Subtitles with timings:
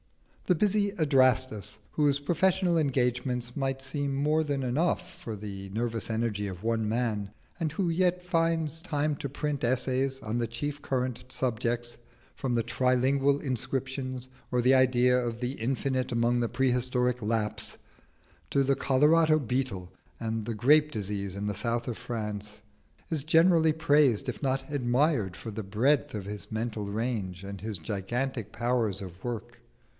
[0.47, 6.47] The busy Adrastus, whose professional engagements might seem more than enough for the nervous energy
[6.47, 11.23] of one man, and who yet finds time to print essays on the chief current
[11.29, 11.97] subjects,
[12.35, 17.77] from the tri lingual inscriptions, or the Idea of the Infinite among the prehistoric Lapps,
[18.49, 22.61] to the Colorado beetle and the grape disease in the south of France,
[23.09, 27.77] is generally praised if not admired for the breadth of his mental range and his
[27.77, 29.59] gigantic powers of work.